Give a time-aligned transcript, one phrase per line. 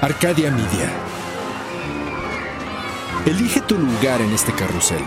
[0.00, 0.92] Arcadia Media.
[3.26, 5.02] Elige tu lugar en este carrusel.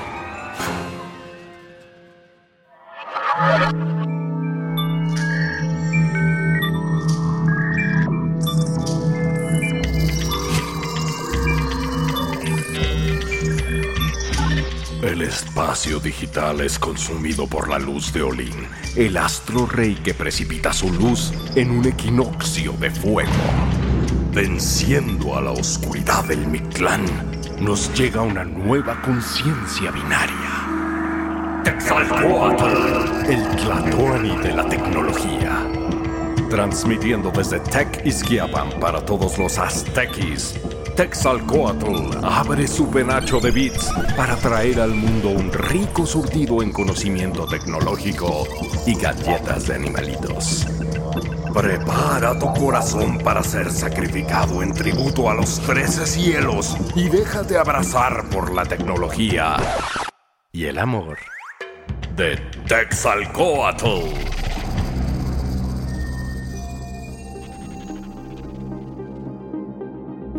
[15.02, 20.74] El espacio digital es consumido por la luz de Olin, el astro rey que precipita
[20.74, 23.91] su luz en un equinoccio de fuego.
[24.34, 27.04] Venciendo a la oscuridad del Mictlán,
[27.60, 31.62] nos llega una nueva conciencia binaria.
[31.66, 35.68] Texalcoatl, el Tlatoani de la tecnología.
[36.50, 40.54] Transmitiendo desde Tech Izquiapan para todos los aztequis.
[40.96, 47.46] Texalcoatl abre su penacho de bits para traer al mundo un rico surtido en conocimiento
[47.48, 48.48] tecnológico
[48.86, 50.68] y galletas de animalitos.
[51.54, 58.30] Prepara tu corazón para ser sacrificado en tributo a los trece cielos y déjate abrazar
[58.30, 59.58] por la tecnología
[60.54, 61.18] y el amor
[62.16, 63.86] de Texalcoatl.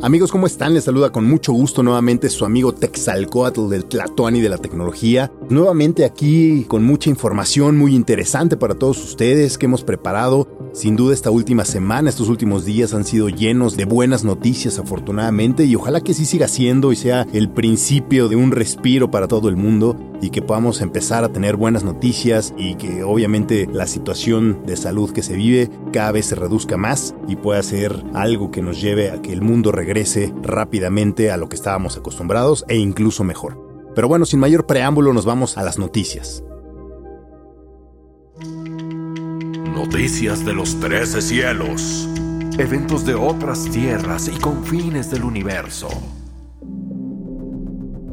[0.03, 0.75] Amigos, ¿cómo están?
[0.75, 5.31] Les saluda con mucho gusto nuevamente su amigo Texalcoatl del Tlatoani de la tecnología.
[5.48, 10.62] Nuevamente aquí con mucha información muy interesante para todos ustedes que hemos preparado.
[10.73, 15.67] Sin duda esta última semana, estos últimos días han sido llenos de buenas noticias afortunadamente
[15.67, 19.50] y ojalá que sí siga siendo y sea el principio de un respiro para todo
[19.50, 24.65] el mundo y que podamos empezar a tener buenas noticias y que obviamente la situación
[24.65, 28.62] de salud que se vive cada vez se reduzca más y pueda ser algo que
[28.62, 33.25] nos lleve a que el mundo regrese rápidamente a lo que estábamos acostumbrados e incluso
[33.25, 33.62] mejor.
[33.95, 36.43] Pero bueno, sin mayor preámbulo nos vamos a las noticias.
[39.73, 42.06] Noticias de los trece cielos.
[42.59, 45.89] Eventos de otras tierras y confines del universo.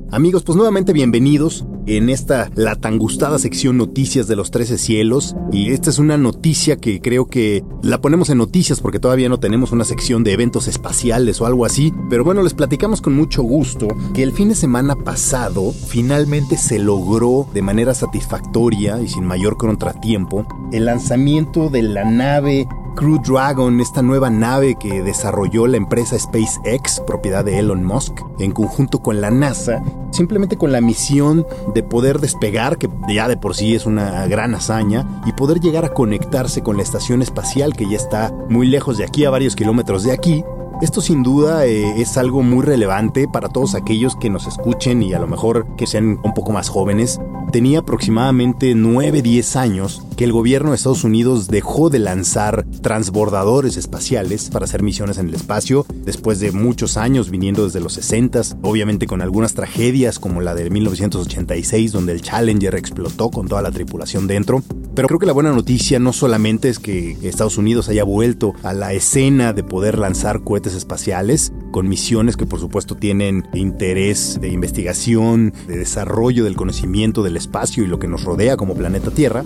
[0.10, 1.66] Amigos, pues nuevamente bienvenidos
[1.98, 5.36] en esta la tan gustada sección Noticias de los Trece Cielos.
[5.52, 9.40] Y esta es una noticia que creo que la ponemos en noticias porque todavía no
[9.40, 11.94] tenemos una sección de eventos espaciales o algo así.
[12.10, 16.80] Pero bueno, les platicamos con mucho gusto que el fin de semana pasado finalmente se
[16.80, 22.68] logró de manera satisfactoria y sin mayor contratiempo el lanzamiento de la nave
[23.00, 28.52] Crew Dragon, esta nueva nave que desarrolló la empresa SpaceX, propiedad de Elon Musk, en
[28.52, 33.56] conjunto con la NASA, simplemente con la misión de poder despegar, que ya de por
[33.56, 37.90] sí es una gran hazaña, y poder llegar a conectarse con la estación espacial que
[37.90, 40.44] ya está muy lejos de aquí, a varios kilómetros de aquí,
[40.82, 45.14] esto sin duda eh, es algo muy relevante para todos aquellos que nos escuchen y
[45.14, 47.20] a lo mejor que sean un poco más jóvenes.
[47.52, 54.50] Tenía aproximadamente 9-10 años que el gobierno de Estados Unidos dejó de lanzar transbordadores espaciales
[54.50, 59.08] para hacer misiones en el espacio, después de muchos años viniendo desde los 60, obviamente
[59.08, 64.28] con algunas tragedias como la de 1986 donde el Challenger explotó con toda la tripulación
[64.28, 64.62] dentro.
[64.94, 68.74] Pero creo que la buena noticia no solamente es que Estados Unidos haya vuelto a
[68.74, 74.50] la escena de poder lanzar cohetes espaciales, con misiones que por supuesto tienen interés de
[74.50, 79.46] investigación, de desarrollo del conocimiento del espacio y lo que nos rodea como planeta Tierra,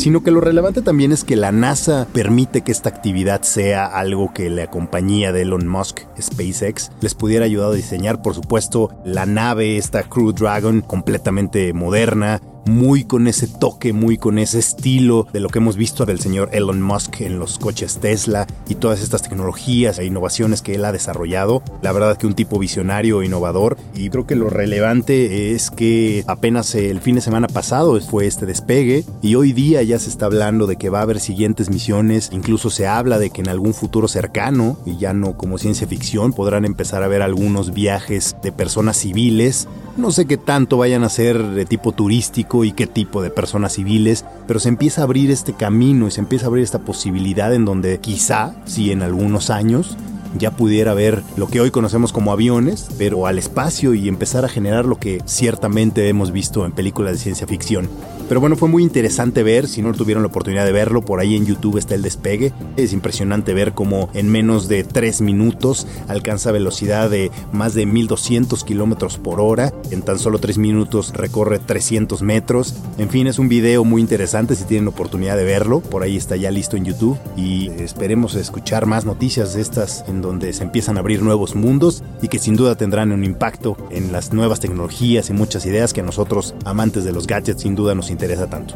[0.00, 4.32] sino que lo relevante también es que la NASA permite que esta actividad sea algo
[4.32, 9.26] que la compañía de Elon Musk, SpaceX, les pudiera ayudar a diseñar, por supuesto, la
[9.26, 15.40] nave, esta Crew Dragon, completamente moderna, muy con ese toque, muy con ese estilo de
[15.40, 19.22] lo que hemos visto del señor Elon Musk en los coches Tesla y todas estas
[19.22, 21.62] tecnologías e innovaciones que él ha desarrollado.
[21.82, 26.74] La verdad que un tipo visionario, innovador y creo que lo relevante es que apenas
[26.74, 30.66] el fin de semana pasado fue este despegue y hoy día ya se está hablando
[30.66, 34.08] de que va a haber siguientes misiones, incluso se habla de que en algún futuro
[34.08, 38.96] cercano y ya no como ciencia ficción podrán empezar a ver algunos viajes de personas
[38.96, 39.68] civiles
[40.00, 43.74] no sé qué tanto vayan a ser de tipo turístico y qué tipo de personas
[43.74, 47.54] civiles, pero se empieza a abrir este camino y se empieza a abrir esta posibilidad
[47.54, 49.96] en donde quizá, si en algunos años,
[50.38, 54.48] ya pudiera ver lo que hoy conocemos como aviones, pero al espacio y empezar a
[54.48, 57.88] generar lo que ciertamente hemos visto en películas de ciencia ficción.
[58.30, 61.34] Pero bueno, fue muy interesante ver, si no tuvieron la oportunidad de verlo, por ahí
[61.34, 62.52] en YouTube está el despegue.
[62.76, 68.62] Es impresionante ver cómo en menos de 3 minutos alcanza velocidad de más de 1200
[68.62, 69.72] kilómetros por hora.
[69.90, 72.76] En tan solo 3 minutos recorre 300 metros.
[72.98, 75.80] En fin, es un video muy interesante si tienen oportunidad de verlo.
[75.80, 77.18] Por ahí está ya listo en YouTube.
[77.36, 82.02] Y esperemos escuchar más noticias de estas en donde se empiezan a abrir nuevos mundos
[82.22, 86.00] y que sin duda tendrán un impacto en las nuevas tecnologías y muchas ideas que
[86.00, 88.74] a nosotros, amantes de los gadgets, sin duda nos interesa tanto.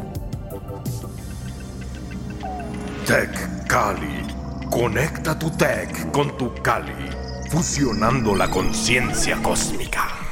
[3.05, 4.25] Tech Cali,
[4.69, 6.91] Conecta tu tech con tu Kali,
[7.49, 10.24] fusionando la conciencia cósmica.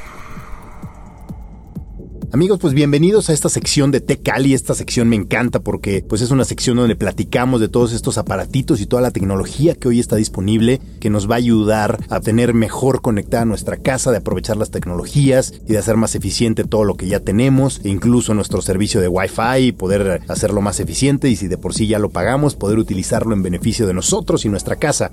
[2.34, 4.54] Amigos, pues bienvenidos a esta sección de Tecali.
[4.54, 8.80] Esta sección me encanta porque pues es una sección donde platicamos de todos estos aparatitos
[8.80, 12.52] y toda la tecnología que hoy está disponible que nos va a ayudar a tener
[12.52, 16.96] mejor conectada nuestra casa, de aprovechar las tecnologías y de hacer más eficiente todo lo
[16.96, 21.46] que ya tenemos, e incluso nuestro servicio de Wi-Fi, poder hacerlo más eficiente y si
[21.46, 25.12] de por sí ya lo pagamos, poder utilizarlo en beneficio de nosotros y nuestra casa.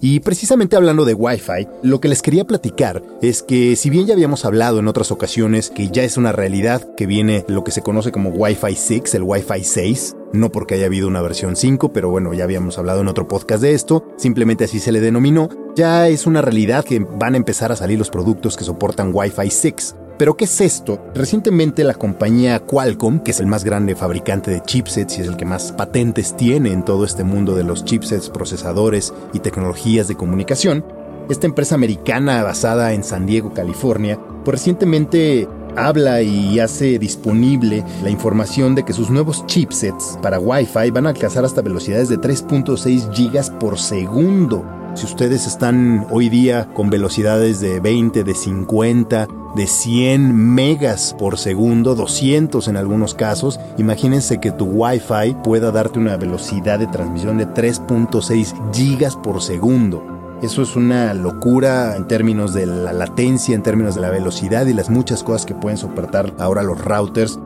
[0.00, 4.14] Y precisamente hablando de Wi-Fi, lo que les quería platicar es que si bien ya
[4.14, 7.82] habíamos hablado en otras ocasiones que ya es una realidad que viene lo que se
[7.82, 12.10] conoce como Wi-Fi 6, el Wi-Fi 6, no porque haya habido una versión 5, pero
[12.10, 16.08] bueno, ya habíamos hablado en otro podcast de esto, simplemente así se le denominó, ya
[16.08, 19.96] es una realidad que van a empezar a salir los productos que soportan Wi-Fi 6.
[20.16, 21.00] Pero ¿qué es esto?
[21.14, 25.36] Recientemente la compañía Qualcomm, que es el más grande fabricante de chipsets y es el
[25.36, 30.14] que más patentes tiene en todo este mundo de los chipsets, procesadores y tecnologías de
[30.14, 30.84] comunicación,
[31.28, 38.10] esta empresa americana basada en San Diego, California, pues recientemente habla y hace disponible la
[38.10, 43.12] información de que sus nuevos chipsets para Wi-Fi van a alcanzar hasta velocidades de 3.6
[43.12, 44.83] gigas por segundo.
[44.94, 49.26] Si ustedes están hoy día con velocidades de 20, de 50,
[49.56, 53.58] de 100 megas por segundo, 200 en algunos casos.
[53.76, 60.38] Imagínense que tu Wi-Fi pueda darte una velocidad de transmisión de 3.6 gigas por segundo.
[60.42, 64.74] Eso es una locura en términos de la latencia, en términos de la velocidad y
[64.74, 67.40] las muchas cosas que pueden soportar ahora los routers.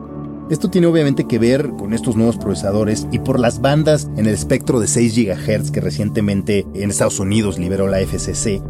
[0.49, 4.33] Esto tiene obviamente que ver con estos nuevos procesadores y por las bandas en el
[4.33, 8.61] espectro de 6 GHz que recientemente en Estados Unidos liberó la FCC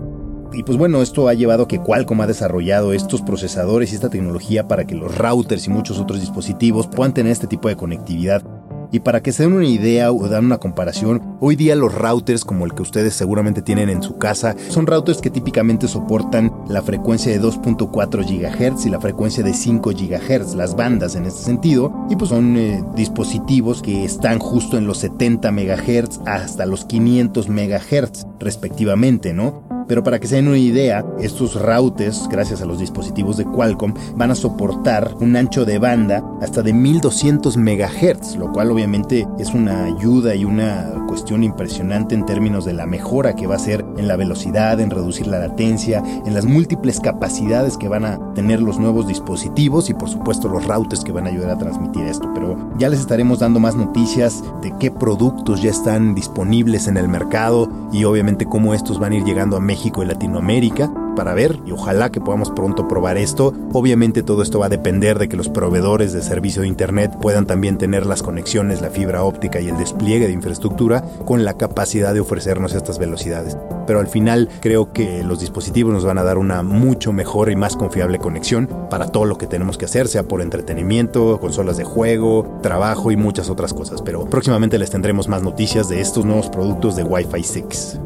[0.52, 4.10] y pues bueno, esto ha llevado a que Qualcomm ha desarrollado estos procesadores y esta
[4.10, 8.44] tecnología para que los routers y muchos otros dispositivos puedan tener este tipo de conectividad.
[8.92, 12.44] Y para que se den una idea o dan una comparación, hoy día los routers
[12.44, 16.82] como el que ustedes seguramente tienen en su casa son routers que típicamente soportan la
[16.82, 22.08] frecuencia de 2.4 GHz y la frecuencia de 5 GHz, las bandas en este sentido,
[22.10, 27.48] y pues son eh, dispositivos que están justo en los 70 MHz hasta los 500
[27.50, 29.69] MHz respectivamente, ¿no?
[29.90, 33.96] Pero para que se den una idea, estos routers, gracias a los dispositivos de Qualcomm,
[34.16, 39.52] van a soportar un ancho de banda hasta de 1200 MHz, lo cual obviamente es
[39.52, 43.84] una ayuda y una cuestión impresionante en términos de la mejora que va a ser
[43.98, 48.62] en la velocidad, en reducir la latencia, en las múltiples capacidades que van a tener
[48.62, 52.30] los nuevos dispositivos y por supuesto los routers que van a ayudar a transmitir esto.
[52.36, 57.08] Pero ya les estaremos dando más noticias de qué productos ya están disponibles en el
[57.08, 61.34] mercado y obviamente cómo estos van a ir llegando a México México y Latinoamérica para
[61.34, 63.54] ver y ojalá que podamos pronto probar esto.
[63.72, 67.46] Obviamente todo esto va a depender de que los proveedores de servicio de Internet puedan
[67.46, 72.14] también tener las conexiones, la fibra óptica y el despliegue de infraestructura con la capacidad
[72.14, 73.58] de ofrecernos estas velocidades.
[73.88, 77.56] Pero al final creo que los dispositivos nos van a dar una mucho mejor y
[77.56, 81.86] más confiable conexión para todo lo que tenemos que hacer, sea por entretenimiento, consolas de
[81.86, 84.02] juego, trabajo y muchas otras cosas.
[84.02, 88.00] Pero próximamente les tendremos más noticias de estos nuevos productos de Wi-Fi 6.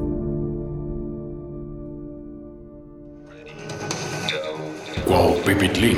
[5.45, 5.97] Pipitlín.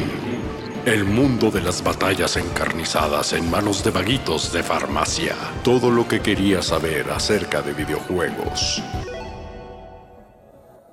[0.85, 5.35] El mundo de las batallas encarnizadas en manos de vaguitos de farmacia.
[5.63, 8.83] Todo lo que quería saber acerca de videojuegos.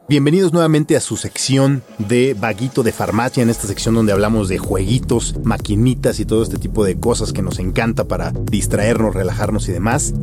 [0.08, 4.58] Bienvenidos nuevamente a su sección de Vaguito de Farmacia, en esta sección donde hablamos de
[4.58, 9.72] jueguitos, maquinitas y todo este tipo de cosas que nos encanta para distraernos, relajarnos y
[9.72, 10.14] demás.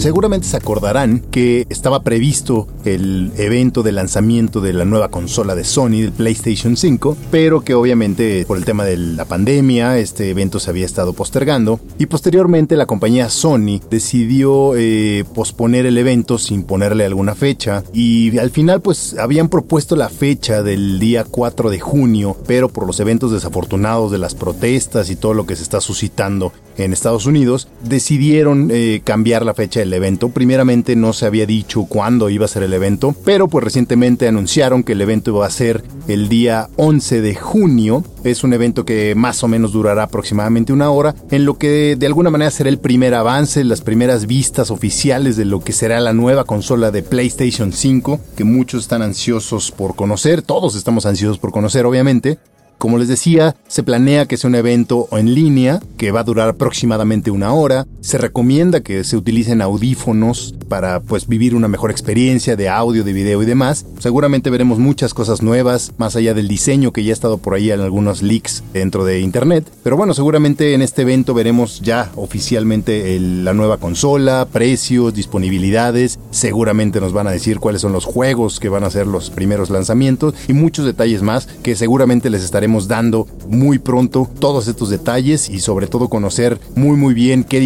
[0.00, 5.62] Seguramente se acordarán que estaba previsto el evento de lanzamiento de la nueva consola de
[5.62, 10.58] Sony, del PlayStation 5, pero que obviamente por el tema de la pandemia este evento
[10.58, 11.80] se había estado postergando.
[11.98, 17.84] Y posteriormente la compañía Sony decidió eh, posponer el evento sin ponerle alguna fecha.
[17.92, 22.86] Y al final pues habían propuesto la fecha del día 4 de junio, pero por
[22.86, 27.26] los eventos desafortunados de las protestas y todo lo que se está suscitando en Estados
[27.26, 30.28] Unidos, decidieron eh, cambiar la fecha del evento.
[30.30, 34.82] Primeramente no se había dicho cuándo iba a ser el evento, pero pues recientemente anunciaron
[34.82, 38.04] que el evento iba a ser el día 11 de junio.
[38.24, 42.06] Es un evento que más o menos durará aproximadamente una hora, en lo que de
[42.06, 46.12] alguna manera será el primer avance, las primeras vistas oficiales de lo que será la
[46.12, 51.52] nueva consola de PlayStation 5, que muchos están ansiosos por conocer, todos estamos ansiosos por
[51.52, 52.38] conocer obviamente.
[52.80, 56.48] Como les decía, se planea que sea un evento en línea que va a durar
[56.48, 57.86] aproximadamente una hora.
[58.00, 63.12] Se recomienda que se utilicen audífonos para pues vivir una mejor experiencia de audio, de
[63.12, 63.84] video y demás.
[63.98, 67.70] Seguramente veremos muchas cosas nuevas, más allá del diseño que ya ha estado por ahí
[67.70, 69.70] en algunos leaks dentro de internet.
[69.82, 76.18] Pero bueno, seguramente en este evento veremos ya oficialmente la nueva consola, precios, disponibilidades.
[76.30, 79.68] Seguramente nos van a decir cuáles son los juegos que van a ser los primeros
[79.68, 85.50] lanzamientos y muchos detalles más que seguramente les estaremos dando muy pronto todos estos detalles
[85.50, 87.60] y sobre todo conocer muy muy bien qué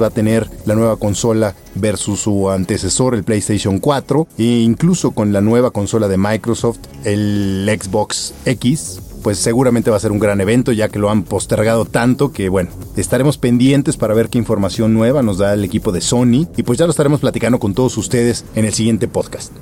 [0.00, 5.32] va a tener la nueva consola versus su antecesor, el PlayStation 4, e incluso con
[5.32, 10.40] la nueva consola de Microsoft, el Xbox X, pues seguramente va a ser un gran
[10.40, 14.94] evento ya que lo han postergado tanto que bueno, estaremos pendientes para ver qué información
[14.94, 17.96] nueva nos da el equipo de Sony y pues ya lo estaremos platicando con todos
[17.98, 19.52] ustedes en el siguiente podcast.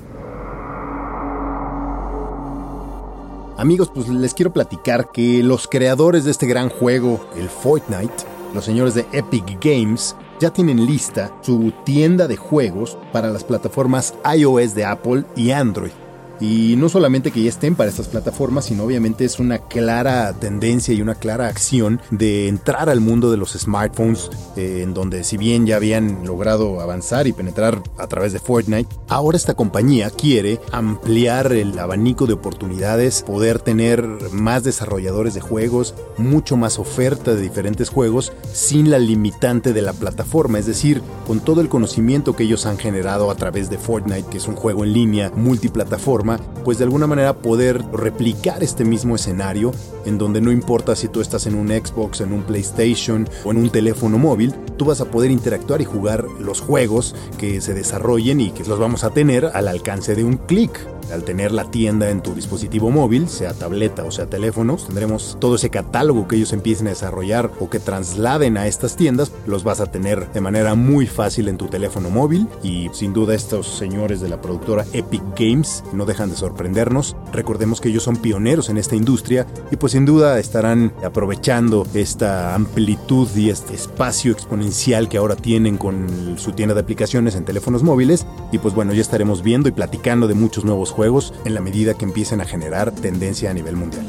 [3.58, 8.14] Amigos, pues les quiero platicar que los creadores de este gran juego, el Fortnite,
[8.54, 14.14] los señores de Epic Games, ya tienen lista su tienda de juegos para las plataformas
[14.36, 15.92] iOS de Apple y Android.
[16.40, 20.94] Y no solamente que ya estén para estas plataformas, sino obviamente es una clara tendencia
[20.94, 25.36] y una clara acción de entrar al mundo de los smartphones, eh, en donde si
[25.36, 30.60] bien ya habían logrado avanzar y penetrar a través de Fortnite, ahora esta compañía quiere
[30.72, 37.42] ampliar el abanico de oportunidades, poder tener más desarrolladores de juegos, mucho más oferta de
[37.42, 42.44] diferentes juegos, sin la limitante de la plataforma, es decir, con todo el conocimiento que
[42.44, 46.27] ellos han generado a través de Fortnite, que es un juego en línea multiplataforma,
[46.64, 49.72] pues de alguna manera poder replicar este mismo escenario
[50.04, 53.58] en donde no importa si tú estás en un Xbox, en un PlayStation o en
[53.58, 58.40] un teléfono móvil, tú vas a poder interactuar y jugar los juegos que se desarrollen
[58.40, 60.97] y que los vamos a tener al alcance de un clic.
[61.12, 65.56] Al tener la tienda en tu dispositivo móvil, sea tableta o sea teléfonos, tendremos todo
[65.56, 69.80] ese catálogo que ellos empiecen a desarrollar o que trasladen a estas tiendas, los vas
[69.80, 74.20] a tener de manera muy fácil en tu teléfono móvil y sin duda estos señores
[74.20, 77.16] de la productora Epic Games no dejan de sorprendernos.
[77.32, 82.54] Recordemos que ellos son pioneros en esta industria y pues sin duda estarán aprovechando esta
[82.54, 87.82] amplitud y este espacio exponencial que ahora tienen con su tienda de aplicaciones en teléfonos
[87.82, 91.60] móviles y pues bueno, ya estaremos viendo y platicando de muchos nuevos juegos en la
[91.60, 94.04] medida que empiecen a generar tendencia a nivel mundial.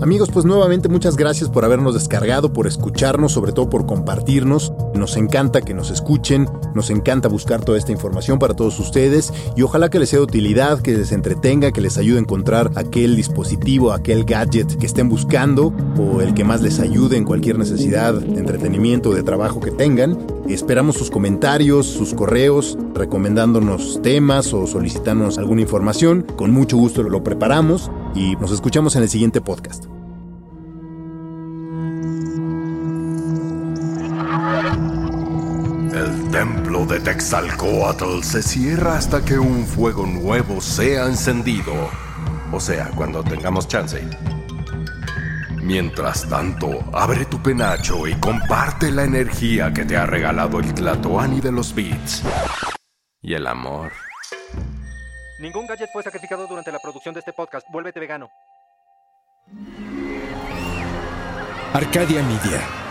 [0.00, 4.72] Amigos, pues nuevamente muchas gracias por habernos descargado, por escucharnos, sobre todo por compartirnos.
[5.04, 9.60] Nos encanta que nos escuchen, nos encanta buscar toda esta información para todos ustedes y
[9.60, 13.14] ojalá que les sea de utilidad, que les entretenga, que les ayude a encontrar aquel
[13.14, 18.14] dispositivo, aquel gadget que estén buscando o el que más les ayude en cualquier necesidad
[18.14, 20.16] de entretenimiento o de trabajo que tengan.
[20.48, 26.22] Esperamos sus comentarios, sus correos, recomendándonos temas o solicitándonos alguna información.
[26.34, 29.84] Con mucho gusto lo preparamos y nos escuchamos en el siguiente podcast.
[37.24, 41.72] Texalcoatl se cierra hasta que un fuego nuevo sea encendido.
[42.52, 44.06] O sea, cuando tengamos chance.
[45.62, 51.40] Mientras tanto, abre tu penacho y comparte la energía que te ha regalado el Tlatoani
[51.40, 52.22] de los Beats.
[53.22, 53.92] Y el amor.
[55.38, 57.66] Ningún gadget fue sacrificado durante la producción de este podcast.
[57.72, 58.28] Vuélvete vegano.
[61.72, 62.83] Arcadia Media.